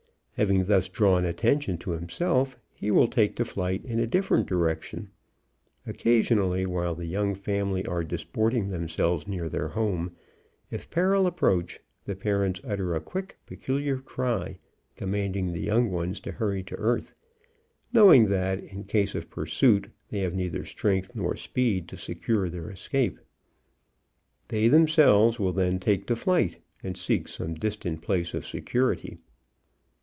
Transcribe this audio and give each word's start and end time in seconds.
Having 0.35 0.65
thus 0.65 0.87
drawn 0.89 1.23
attention 1.23 1.77
to 1.77 1.91
himself, 1.91 2.57
he 2.73 2.89
will 2.89 3.05
take 3.07 3.35
to 3.35 3.45
flight 3.45 3.85
in 3.85 3.99
a 3.99 4.07
different 4.07 4.47
direction. 4.47 5.11
Occasionally, 5.85 6.65
while 6.65 6.95
the 6.95 7.05
young 7.05 7.35
family 7.35 7.85
are 7.85 8.03
disporting 8.03 8.67
themselves 8.69 9.27
near 9.27 9.49
their 9.49 9.67
home, 9.67 10.15
if 10.71 10.89
peril 10.89 11.27
approach, 11.27 11.79
the 12.05 12.15
parents 12.15 12.59
utter 12.63 12.95
a 12.95 12.99
quick, 12.99 13.37
peculiar 13.45 13.99
cry, 13.99 14.57
commanding 14.95 15.51
the 15.51 15.61
young 15.61 15.91
ones 15.91 16.19
to 16.21 16.31
hurry 16.31 16.63
to 16.63 16.75
earth; 16.77 17.13
knowing 17.93 18.27
that, 18.29 18.63
in 18.63 18.85
case 18.85 19.13
of 19.13 19.29
pursuit, 19.29 19.91
they 20.09 20.21
have 20.21 20.33
neither 20.33 20.65
strength 20.65 21.11
nor 21.13 21.35
speed 21.35 21.87
to 21.87 21.95
secure 21.97 22.49
their 22.49 22.71
escape. 22.71 23.19
They 24.47 24.69
themselves 24.69 25.37
will 25.39 25.53
then 25.53 25.77
take 25.79 26.07
to 26.07 26.15
flight, 26.15 26.57
and 26.81 26.97
seek 26.97 27.27
some 27.27 27.53
distant 27.53 28.01
place 28.01 28.33
of 28.33 28.47
security. 28.47 29.19